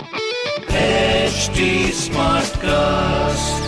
HT 0.00 1.92
Smartcast. 1.92 3.60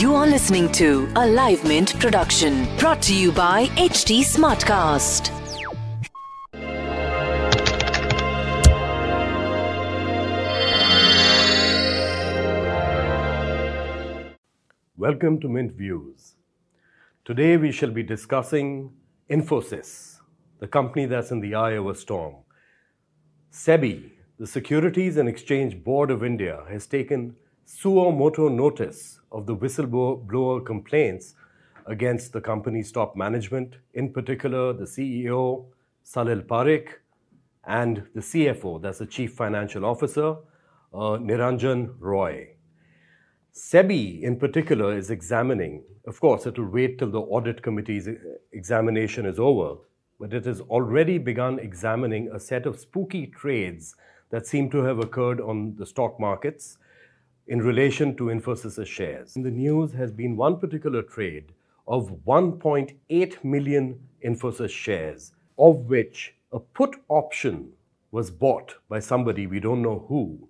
You 0.00 0.14
are 0.14 0.26
listening 0.26 0.72
to 0.72 1.06
a 1.16 1.26
Live 1.26 1.64
Mint 1.64 2.00
production 2.00 2.66
brought 2.78 3.02
to 3.02 3.14
you 3.14 3.30
by 3.30 3.66
HT 3.76 4.20
Smartcast. 4.20 5.30
Welcome 14.96 15.40
to 15.40 15.48
Mint 15.50 15.72
Views. 15.72 16.36
Today 17.26 17.58
we 17.58 17.70
shall 17.70 17.90
be 17.90 18.02
discussing 18.02 18.94
Infosys, 19.28 20.20
the 20.58 20.66
company 20.66 21.04
that's 21.04 21.30
in 21.30 21.40
the 21.40 21.54
eye 21.54 21.72
of 21.72 21.86
a 21.86 21.94
storm. 21.94 22.36
SEBI, 23.52 24.12
the 24.40 24.46
Securities 24.46 25.18
and 25.18 25.28
Exchange 25.28 25.84
Board 25.84 26.10
of 26.10 26.24
India, 26.24 26.64
has 26.70 26.86
taken 26.86 27.36
suo 27.66 28.10
moto 28.10 28.48
notice 28.48 29.20
of 29.30 29.44
the 29.44 29.54
whistleblower 29.54 30.64
complaints 30.64 31.34
against 31.84 32.32
the 32.32 32.40
company's 32.40 32.90
top 32.90 33.14
management, 33.14 33.76
in 33.92 34.10
particular 34.10 34.72
the 34.72 34.86
CEO, 34.86 35.66
Salil 36.02 36.42
Parekh, 36.42 36.88
and 37.66 38.02
the 38.14 38.22
CFO, 38.22 38.80
that's 38.80 39.00
the 39.00 39.04
Chief 39.04 39.34
Financial 39.34 39.84
Officer, 39.84 40.36
uh, 40.94 41.18
Niranjan 41.20 41.94
Roy. 41.98 42.48
SEBI, 43.52 44.22
in 44.22 44.38
particular, 44.38 44.96
is 44.96 45.10
examining, 45.10 45.82
of 46.06 46.18
course, 46.18 46.46
it 46.46 46.58
will 46.58 46.70
wait 46.70 46.98
till 46.98 47.10
the 47.10 47.20
audit 47.20 47.62
committee's 47.62 48.08
examination 48.54 49.26
is 49.26 49.38
over, 49.38 49.82
but 50.18 50.32
it 50.32 50.46
has 50.46 50.62
already 50.62 51.18
begun 51.18 51.58
examining 51.58 52.30
a 52.32 52.40
set 52.40 52.64
of 52.64 52.80
spooky 52.80 53.26
trades 53.26 53.96
that 54.30 54.46
seem 54.46 54.70
to 54.70 54.82
have 54.84 54.98
occurred 54.98 55.40
on 55.40 55.74
the 55.76 55.86
stock 55.86 56.18
markets 56.18 56.78
in 57.46 57.60
relation 57.60 58.16
to 58.16 58.24
Infosys' 58.24 58.86
shares. 58.86 59.36
In 59.36 59.42
the 59.42 59.50
news 59.50 59.92
has 59.92 60.12
been 60.12 60.36
one 60.36 60.58
particular 60.58 61.02
trade 61.02 61.52
of 61.86 62.24
1.8 62.24 63.44
million 63.44 63.98
Infosys 64.24 64.70
shares, 64.70 65.32
of 65.58 65.88
which 65.88 66.34
a 66.52 66.60
put 66.60 66.96
option 67.08 67.72
was 68.12 68.30
bought 68.30 68.76
by 68.88 69.00
somebody, 69.00 69.46
we 69.46 69.60
don't 69.60 69.82
know 69.82 70.04
who, 70.08 70.48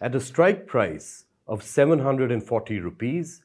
at 0.00 0.14
a 0.14 0.20
strike 0.20 0.66
price 0.66 1.24
of 1.46 1.62
740 1.62 2.80
rupees. 2.80 3.42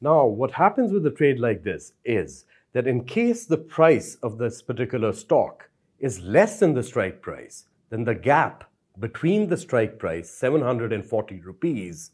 Now, 0.00 0.26
what 0.26 0.52
happens 0.52 0.92
with 0.92 1.06
a 1.06 1.10
trade 1.10 1.38
like 1.38 1.62
this 1.62 1.92
is 2.04 2.44
that 2.72 2.86
in 2.86 3.04
case 3.04 3.46
the 3.46 3.58
price 3.58 4.16
of 4.22 4.38
this 4.38 4.62
particular 4.62 5.12
stock 5.12 5.68
is 5.98 6.20
less 6.20 6.58
than 6.58 6.74
the 6.74 6.82
strike 6.82 7.22
price, 7.22 7.66
then 7.90 8.04
the 8.04 8.14
gap 8.14 8.64
between 8.98 9.48
the 9.48 9.56
strike 9.56 9.98
price, 9.98 10.30
740 10.30 11.40
rupees, 11.40 12.12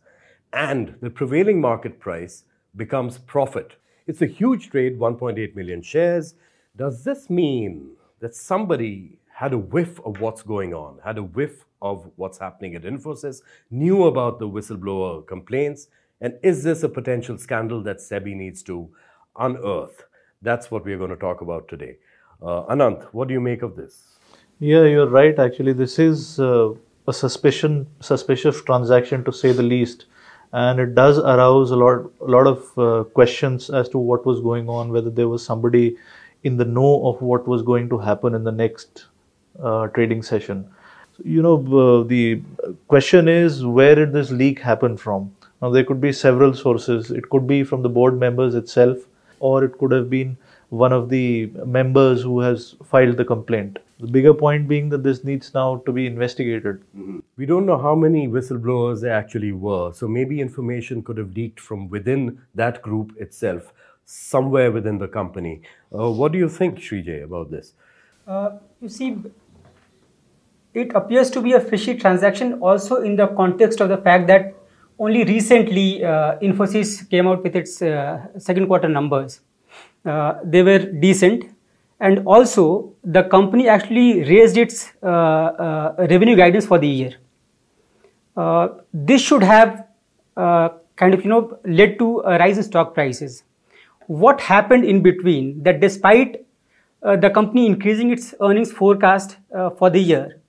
and 0.52 0.94
the 1.00 1.10
prevailing 1.10 1.60
market 1.60 2.00
price 2.00 2.44
becomes 2.76 3.18
profit. 3.18 3.76
It's 4.06 4.22
a 4.22 4.26
huge 4.26 4.70
trade, 4.70 4.98
1.8 4.98 5.54
million 5.54 5.82
shares. 5.82 6.34
Does 6.76 7.04
this 7.04 7.28
mean 7.28 7.92
that 8.20 8.34
somebody 8.34 9.18
had 9.34 9.52
a 9.52 9.58
whiff 9.58 10.00
of 10.04 10.20
what's 10.20 10.42
going 10.42 10.74
on, 10.74 10.98
had 11.04 11.18
a 11.18 11.22
whiff 11.22 11.64
of 11.80 12.10
what's 12.16 12.38
happening 12.38 12.74
at 12.74 12.82
Infosys, 12.82 13.42
knew 13.70 14.04
about 14.04 14.38
the 14.38 14.48
whistleblower 14.48 15.26
complaints, 15.26 15.88
and 16.20 16.38
is 16.42 16.62
this 16.62 16.82
a 16.82 16.88
potential 16.88 17.38
scandal 17.38 17.82
that 17.82 17.98
SEBI 17.98 18.36
needs 18.36 18.62
to 18.64 18.90
unearth? 19.38 20.04
That's 20.42 20.70
what 20.70 20.84
we're 20.84 20.98
going 20.98 21.10
to 21.10 21.16
talk 21.16 21.40
about 21.40 21.68
today. 21.68 21.96
Uh, 22.42 22.64
Anant, 22.64 23.04
what 23.12 23.28
do 23.28 23.34
you 23.34 23.40
make 23.40 23.62
of 23.62 23.76
this? 23.76 24.18
Yeah, 24.60 24.84
you're 24.84 25.08
right. 25.08 25.38
Actually, 25.38 25.72
this 25.72 25.98
is 25.98 26.38
uh, 26.38 26.72
a 27.08 27.12
suspicion, 27.12 27.86
suspicious 28.00 28.62
transaction 28.62 29.24
to 29.24 29.32
say 29.32 29.52
the 29.52 29.62
least, 29.62 30.04
and 30.52 30.78
it 30.78 30.94
does 30.94 31.18
arouse 31.18 31.70
a 31.70 31.76
lot, 31.76 32.10
a 32.20 32.30
lot 32.36 32.46
of 32.46 32.78
uh, 32.78 33.04
questions 33.04 33.70
as 33.70 33.88
to 33.90 33.98
what 33.98 34.26
was 34.26 34.40
going 34.40 34.68
on, 34.68 34.92
whether 34.92 35.10
there 35.10 35.28
was 35.28 35.44
somebody 35.44 35.96
in 36.44 36.56
the 36.58 36.64
know 36.64 37.06
of 37.06 37.22
what 37.22 37.48
was 37.48 37.62
going 37.62 37.88
to 37.88 37.98
happen 37.98 38.34
in 38.34 38.44
the 38.44 38.52
next 38.52 39.06
uh, 39.62 39.86
trading 39.88 40.22
session. 40.22 40.68
You 41.24 41.42
know, 41.42 41.56
uh, 41.56 42.04
the 42.04 42.42
question 42.88 43.28
is 43.28 43.64
where 43.64 43.94
did 43.94 44.12
this 44.12 44.30
leak 44.30 44.60
happen 44.60 44.96
from? 44.96 45.34
Now, 45.62 45.70
there 45.70 45.84
could 45.84 46.00
be 46.00 46.12
several 46.12 46.54
sources. 46.54 47.10
It 47.10 47.28
could 47.30 47.46
be 47.46 47.64
from 47.64 47.82
the 47.82 47.88
board 47.88 48.18
members 48.18 48.54
itself, 48.54 48.98
or 49.38 49.64
it 49.64 49.78
could 49.78 49.92
have 49.92 50.08
been 50.10 50.36
one 50.70 50.92
of 50.92 51.08
the 51.08 51.46
members 51.66 52.22
who 52.22 52.40
has 52.40 52.76
filed 52.84 53.16
the 53.16 53.24
complaint. 53.24 53.78
The 53.98 54.06
bigger 54.06 54.32
point 54.32 54.66
being 54.66 54.88
that 54.90 55.02
this 55.02 55.24
needs 55.24 55.52
now 55.52 55.82
to 55.84 55.92
be 55.92 56.06
investigated. 56.06 56.82
We 57.36 57.44
don't 57.44 57.66
know 57.66 57.76
how 57.76 57.94
many 57.94 58.28
whistleblowers 58.28 59.02
there 59.02 59.12
actually 59.12 59.52
were, 59.52 59.92
so 59.92 60.08
maybe 60.08 60.40
information 60.40 61.02
could 61.02 61.18
have 61.18 61.34
leaked 61.34 61.60
from 61.60 61.88
within 61.90 62.40
that 62.54 62.80
group 62.82 63.12
itself, 63.18 63.72
somewhere 64.04 64.70
within 64.70 64.98
the 64.98 65.08
company. 65.08 65.60
Uh, 65.92 66.10
what 66.10 66.32
do 66.32 66.38
you 66.38 66.48
think, 66.48 66.78
Srijay, 66.78 67.24
about 67.24 67.50
this? 67.50 67.74
Uh, 68.26 68.52
you 68.80 68.88
see, 68.88 69.18
it 70.72 70.94
appears 70.94 71.30
to 71.30 71.42
be 71.42 71.52
a 71.52 71.60
fishy 71.60 71.94
transaction 71.96 72.54
also 72.60 73.02
in 73.02 73.16
the 73.16 73.26
context 73.26 73.80
of 73.80 73.88
the 73.88 73.98
fact 73.98 74.28
that 74.28 74.54
only 75.00 75.24
recently 75.24 76.04
uh, 76.04 76.38
Infosys 76.38 77.08
came 77.10 77.26
out 77.26 77.42
with 77.42 77.56
its 77.56 77.82
uh, 77.82 78.26
second 78.38 78.66
quarter 78.66 78.88
numbers. 78.88 79.40
Uh, 80.04 80.34
they 80.44 80.62
were 80.62 80.78
decent, 80.78 81.44
and 82.00 82.26
also 82.26 82.94
the 83.04 83.22
company 83.24 83.68
actually 83.68 84.24
raised 84.24 84.56
its 84.56 84.92
uh, 85.02 85.06
uh, 85.06 86.06
revenue 86.10 86.36
guidance 86.36 86.66
for 86.66 86.78
the 86.78 86.88
year. 86.88 87.14
Uh, 88.36 88.68
this 88.92 89.20
should 89.20 89.42
have 89.42 89.86
kind 90.96 91.14
of 91.14 91.22
you 91.24 91.30
know 91.30 91.58
led 91.64 91.98
to 91.98 92.20
a 92.20 92.38
rise 92.38 92.56
in 92.56 92.64
stock 92.64 92.94
prices. 92.94 93.42
What 94.06 94.40
happened 94.40 94.84
in 94.84 95.02
between 95.02 95.62
that 95.62 95.80
despite 95.80 96.44
the 97.02 97.30
company 97.30 97.66
increasing 97.66 98.10
its 98.10 98.34
earnings 98.40 98.72
forecast 98.72 99.36
for 99.78 99.90
the 99.90 100.00
year, 100.00 100.40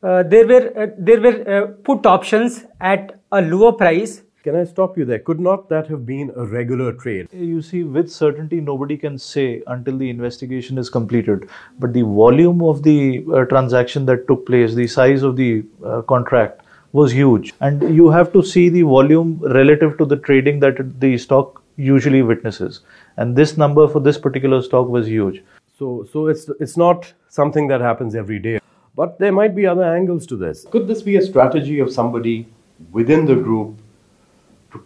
uh, 0.00 0.22
there 0.22 0.46
were 0.46 0.72
uh, 0.80 0.86
there 0.96 1.20
were 1.20 1.36
uh, 1.50 1.66
put 1.82 2.06
options 2.06 2.64
at 2.80 3.20
a 3.32 3.42
lower 3.42 3.72
price. 3.72 4.22
Can 4.48 4.56
I 4.56 4.64
stop 4.64 4.96
you 4.96 5.04
there? 5.04 5.18
Could 5.18 5.40
not 5.40 5.68
that 5.68 5.88
have 5.88 6.06
been 6.06 6.32
a 6.34 6.42
regular 6.42 6.94
trade? 6.94 7.28
You 7.34 7.60
see, 7.60 7.82
with 7.84 8.10
certainty, 8.10 8.62
nobody 8.62 8.96
can 8.96 9.18
say 9.18 9.62
until 9.66 9.98
the 9.98 10.08
investigation 10.08 10.78
is 10.78 10.88
completed. 10.88 11.50
But 11.78 11.92
the 11.92 12.00
volume 12.00 12.62
of 12.62 12.82
the 12.82 13.26
uh, 13.30 13.44
transaction 13.44 14.06
that 14.06 14.26
took 14.26 14.46
place, 14.46 14.74
the 14.74 14.86
size 14.86 15.22
of 15.22 15.36
the 15.36 15.64
uh, 15.84 16.00
contract 16.00 16.62
was 16.92 17.12
huge, 17.12 17.52
and 17.60 17.94
you 17.94 18.08
have 18.08 18.32
to 18.32 18.42
see 18.42 18.70
the 18.70 18.80
volume 18.92 19.38
relative 19.42 19.98
to 19.98 20.06
the 20.06 20.16
trading 20.16 20.60
that 20.60 20.80
the 20.98 21.18
stock 21.18 21.60
usually 21.76 22.22
witnesses. 22.22 22.80
And 23.18 23.36
this 23.36 23.58
number 23.58 23.86
for 23.86 24.00
this 24.00 24.16
particular 24.16 24.62
stock 24.62 24.88
was 24.88 25.06
huge. 25.06 25.42
So, 25.78 26.06
so 26.10 26.28
it's 26.28 26.48
it's 26.58 26.78
not 26.78 27.12
something 27.28 27.68
that 27.68 27.82
happens 27.82 28.14
every 28.14 28.38
day. 28.38 28.60
But 28.96 29.18
there 29.18 29.36
might 29.40 29.54
be 29.54 29.66
other 29.66 29.84
angles 29.84 30.26
to 30.28 30.36
this. 30.36 30.64
Could 30.70 30.88
this 30.88 31.02
be 31.02 31.16
a 31.16 31.22
strategy 31.28 31.80
of 31.80 31.92
somebody 31.92 32.46
within 32.92 33.26
the 33.26 33.34
group 33.34 33.76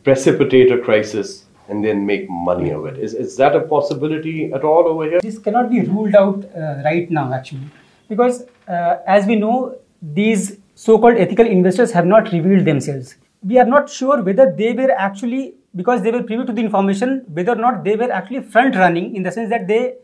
precipitate 0.02 0.72
a 0.72 0.78
crisis 0.78 1.44
and 1.68 1.84
then 1.84 2.04
make 2.06 2.28
money 2.28 2.70
of 2.70 2.86
it? 2.86 2.98
Is, 2.98 3.14
is 3.14 3.36
that 3.36 3.56
a 3.56 3.60
possibility 3.60 4.52
at 4.52 4.64
all 4.64 4.86
over 4.86 5.04
here? 5.04 5.20
This 5.20 5.38
cannot 5.38 5.70
be 5.70 5.80
ruled 5.80 6.14
out 6.14 6.44
uh, 6.56 6.82
right 6.84 7.10
now, 7.10 7.32
actually, 7.32 7.68
because 8.08 8.44
uh, 8.68 8.96
as 9.06 9.26
we 9.26 9.36
know, 9.36 9.78
these 10.00 10.58
so 10.74 10.98
called 10.98 11.16
ethical 11.16 11.46
investors 11.46 11.92
have 11.92 12.06
not 12.06 12.32
revealed 12.32 12.64
themselves. 12.64 13.16
We 13.44 13.58
are 13.58 13.66
not 13.66 13.88
sure 13.88 14.22
whether 14.22 14.52
they 14.56 14.72
were 14.72 14.90
actually, 14.92 15.54
because 15.74 16.02
they 16.02 16.10
were 16.10 16.22
privy 16.22 16.44
to 16.46 16.52
the 16.52 16.60
information, 16.60 17.24
whether 17.28 17.52
or 17.52 17.56
not 17.56 17.84
they 17.84 17.96
were 17.96 18.10
actually 18.10 18.42
front 18.42 18.76
running 18.76 19.14
in 19.16 19.22
the 19.22 19.32
sense 19.32 19.50
that 19.50 19.66
they 19.66 19.94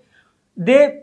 they 0.57 1.03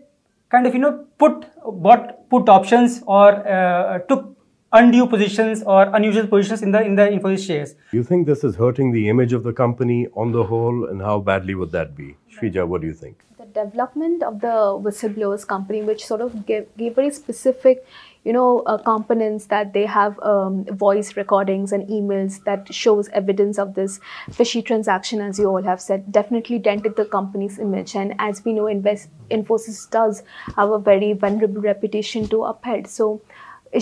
kind 0.49 0.67
of 0.67 0.73
you 0.73 0.79
know 0.79 1.05
put 1.17 1.45
bought 1.81 2.29
put 2.29 2.49
options 2.49 3.01
or 3.07 3.47
uh, 3.47 3.99
took 4.09 4.34
undue 4.75 5.07
positions 5.07 5.63
or 5.63 5.83
unusual 5.95 6.27
positions 6.27 6.61
in 6.61 6.71
the 6.71 6.81
in 6.83 6.95
the 6.95 7.03
Infosys 7.17 7.45
shares. 7.47 7.75
You 7.91 8.03
think 8.03 8.27
this 8.27 8.43
is 8.43 8.55
hurting 8.63 8.91
the 8.91 9.07
image 9.09 9.33
of 9.33 9.43
the 9.43 9.53
company 9.53 9.99
on 10.23 10.31
the 10.31 10.43
whole, 10.53 10.87
and 10.87 11.01
how 11.01 11.19
badly 11.19 11.55
would 11.55 11.71
that 11.71 11.95
be? 11.95 12.15
Shrija, 12.37 12.67
what 12.67 12.81
do 12.81 12.87
you 12.87 12.97
think? 13.03 13.23
The 13.37 13.45
development 13.61 14.23
of 14.23 14.41
the 14.41 14.57
whistleblowers 14.87 15.47
company, 15.47 15.81
which 15.91 16.05
sort 16.05 16.21
of 16.21 16.45
gave, 16.45 16.67
gave 16.77 16.95
very 16.95 17.11
specific 17.11 17.85
you 18.25 18.33
know 18.33 18.61
uh, 18.65 18.77
components 18.79 19.45
that 19.45 19.71
they 19.73 19.85
have 19.85 20.19
um, 20.19 20.65
voice 20.83 21.15
recordings 21.15 21.71
and 21.71 21.87
emails 21.87 22.43
that 22.43 22.73
shows 22.73 23.09
evidence 23.09 23.59
of 23.59 23.75
this 23.75 23.99
fishy 24.31 24.61
transaction 24.69 25.21
as 25.21 25.37
you 25.37 25.45
all 25.45 25.61
have 25.61 25.79
said 25.79 26.11
definitely 26.11 26.57
dented 26.57 26.95
the 26.95 27.05
company's 27.05 27.59
image 27.59 27.95
and 27.95 28.15
as 28.17 28.43
we 28.43 28.53
know 28.53 28.65
invest 28.65 29.09
infosys 29.29 29.87
does 29.97 30.23
have 30.55 30.71
a 30.71 30.79
very 30.79 31.13
vulnerable 31.13 31.61
reputation 31.61 32.27
to 32.27 32.43
uphold 32.43 32.87
so 32.87 33.21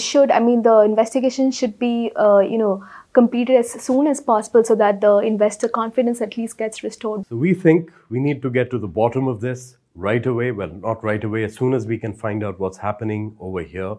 should 0.01 0.31
i 0.31 0.39
mean 0.39 0.61
the 0.63 0.79
investigation 0.79 1.51
should 1.51 1.77
be 1.79 2.11
uh, 2.15 2.39
you 2.39 2.57
know 2.57 2.83
completed 3.13 3.55
as 3.57 3.71
soon 3.71 4.07
as 4.07 4.19
possible 4.19 4.63
so 4.63 4.75
that 4.75 5.01
the 5.01 5.17
investor 5.17 5.67
confidence 5.67 6.21
at 6.21 6.37
least 6.37 6.57
gets 6.57 6.83
restored 6.83 7.25
so 7.27 7.35
we 7.35 7.53
think 7.53 7.91
we 8.09 8.19
need 8.19 8.41
to 8.41 8.49
get 8.49 8.71
to 8.71 8.79
the 8.79 8.87
bottom 8.87 9.27
of 9.27 9.41
this 9.41 9.77
right 9.95 10.25
away 10.25 10.51
well 10.51 10.73
not 10.87 11.03
right 11.03 11.23
away 11.23 11.43
as 11.43 11.55
soon 11.55 11.73
as 11.73 11.85
we 11.85 11.97
can 11.97 12.13
find 12.13 12.43
out 12.43 12.59
what's 12.59 12.77
happening 12.77 13.35
over 13.39 13.61
here 13.61 13.95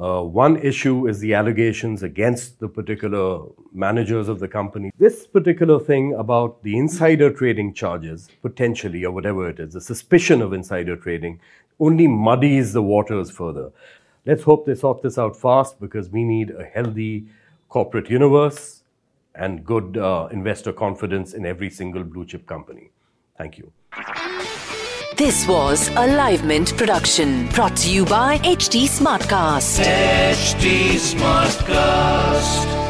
uh, 0.00 0.22
one 0.22 0.56
issue 0.56 1.08
is 1.08 1.18
the 1.18 1.34
allegations 1.34 2.02
against 2.02 2.58
the 2.58 2.68
particular 2.68 3.42
managers 3.72 4.28
of 4.28 4.40
the 4.40 4.48
company. 4.48 4.90
This 4.98 5.26
particular 5.26 5.78
thing 5.78 6.14
about 6.14 6.62
the 6.62 6.78
insider 6.78 7.30
trading 7.30 7.74
charges, 7.74 8.28
potentially, 8.40 9.04
or 9.04 9.12
whatever 9.12 9.50
it 9.50 9.60
is, 9.60 9.74
the 9.74 9.80
suspicion 9.80 10.40
of 10.40 10.54
insider 10.54 10.96
trading, 10.96 11.38
only 11.78 12.06
muddies 12.06 12.72
the 12.72 12.82
waters 12.82 13.30
further. 13.30 13.72
Let's 14.26 14.42
hope 14.42 14.66
they 14.66 14.74
sort 14.74 15.02
this 15.02 15.18
out 15.18 15.36
fast 15.36 15.80
because 15.80 16.10
we 16.10 16.24
need 16.24 16.50
a 16.50 16.64
healthy 16.64 17.26
corporate 17.68 18.10
universe 18.10 18.82
and 19.34 19.64
good 19.64 19.96
uh, 19.96 20.28
investor 20.30 20.72
confidence 20.72 21.34
in 21.34 21.46
every 21.46 21.70
single 21.70 22.04
blue 22.04 22.26
chip 22.26 22.46
company. 22.46 22.90
Thank 23.38 23.58
you. 23.58 23.72
This 25.16 25.46
was 25.46 25.88
a 25.88 26.06
Livemint 26.16 26.76
production 26.76 27.46
brought 27.48 27.76
to 27.78 27.92
you 27.92 28.04
by 28.04 28.38
HT 28.38 28.84
Smartcast. 28.88 29.84
HT 29.84 30.94
Smartcast. 30.96 32.89